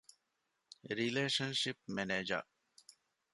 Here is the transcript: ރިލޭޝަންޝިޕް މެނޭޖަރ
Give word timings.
ރިލޭޝަންޝިޕް 0.97 1.81
މެނޭޖަރ 1.95 2.43